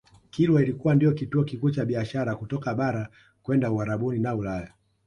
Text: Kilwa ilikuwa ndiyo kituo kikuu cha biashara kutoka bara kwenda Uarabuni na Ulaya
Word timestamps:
Kilwa 0.29 0.61
ilikuwa 0.61 0.95
ndiyo 0.95 1.11
kituo 1.13 1.43
kikuu 1.43 1.69
cha 1.71 1.85
biashara 1.85 2.35
kutoka 2.35 2.73
bara 2.75 3.09
kwenda 3.43 3.71
Uarabuni 3.71 4.19
na 4.19 4.35
Ulaya 4.35 4.73